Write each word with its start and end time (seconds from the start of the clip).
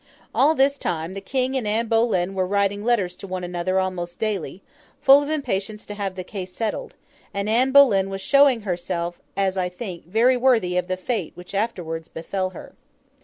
All 0.33 0.55
this 0.55 0.79
time, 0.79 1.13
the 1.13 1.21
King 1.21 1.55
and 1.55 1.67
Anne 1.67 1.85
Boleyn 1.85 2.33
were 2.33 2.47
writing 2.47 2.83
letters 2.83 3.15
to 3.17 3.27
one 3.27 3.43
another 3.43 3.79
almost 3.79 4.17
daily, 4.17 4.63
full 4.99 5.21
of 5.21 5.29
impatience 5.29 5.85
to 5.85 5.93
have 5.93 6.15
the 6.15 6.23
case 6.23 6.51
settled; 6.51 6.95
and 7.35 7.47
Anne 7.47 7.71
Boleyn 7.71 8.09
was 8.09 8.19
showing 8.19 8.61
herself 8.61 9.19
(as 9.37 9.57
I 9.57 9.69
think) 9.69 10.07
very 10.07 10.37
worthy 10.37 10.75
of 10.75 10.87
the 10.87 10.97
fate 10.97 11.33
which 11.35 11.53
afterwards 11.53 12.07
befel 12.07 12.49
her. 12.49 12.73